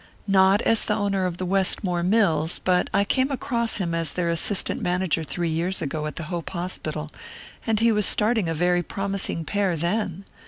"Not 0.25 0.63
as 0.63 0.83
the 0.83 0.95
owner 0.95 1.27
of 1.27 1.37
the 1.37 1.45
Westmore 1.45 2.01
Mills; 2.01 2.57
but 2.57 2.89
I 2.91 3.03
came 3.03 3.29
across 3.29 3.77
him 3.77 3.93
as 3.93 4.13
their 4.13 4.29
assistant 4.29 4.81
manager 4.81 5.23
three 5.23 5.47
years 5.49 5.79
ago, 5.79 6.07
at 6.07 6.15
the 6.15 6.23
Hope 6.23 6.49
Hospital, 6.49 7.11
and 7.67 7.79
he 7.79 7.91
was 7.91 8.07
starting 8.07 8.49
a 8.49 8.55
very 8.55 8.81
promising 8.81 9.45
pair 9.45 9.75
then. 9.75 10.25